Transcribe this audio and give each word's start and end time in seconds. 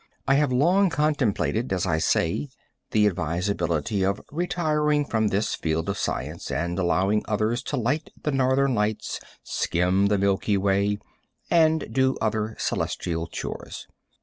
I 0.27 0.33
have 0.33 0.51
long 0.51 0.89
contemplated, 0.89 1.71
as 1.71 1.85
I 1.85 1.99
say, 1.99 2.49
the 2.89 3.05
advisability 3.05 4.01
of 4.03 4.19
retiring 4.31 5.05
from 5.05 5.27
this 5.27 5.53
field 5.53 5.89
of 5.89 5.97
science 5.99 6.49
and 6.49 6.79
allowing 6.79 7.21
others 7.27 7.61
to 7.65 7.77
light 7.77 8.09
the 8.19 8.31
northern 8.31 8.73
lights, 8.73 9.19
skim 9.43 10.07
the 10.07 10.17
milky 10.17 10.57
way 10.57 10.97
and 11.51 11.87
do 11.93 12.17
other 12.19 12.55
celestial 12.57 13.27
chores. 13.27 13.87